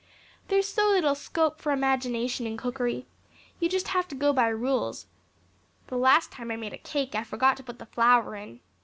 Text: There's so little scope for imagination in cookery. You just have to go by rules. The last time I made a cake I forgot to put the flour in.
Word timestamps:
There's 0.47 0.67
so 0.67 0.87
little 0.87 1.13
scope 1.13 1.59
for 1.61 1.71
imagination 1.71 2.47
in 2.47 2.57
cookery. 2.57 3.05
You 3.59 3.69
just 3.69 3.89
have 3.89 4.07
to 4.07 4.15
go 4.15 4.33
by 4.33 4.47
rules. 4.47 5.05
The 5.89 5.95
last 5.95 6.31
time 6.31 6.49
I 6.49 6.55
made 6.55 6.73
a 6.73 6.79
cake 6.79 7.13
I 7.13 7.23
forgot 7.23 7.55
to 7.57 7.63
put 7.63 7.77
the 7.77 7.85
flour 7.85 8.35
in. 8.35 8.61